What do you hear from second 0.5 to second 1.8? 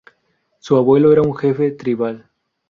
Su abuelo era un jefe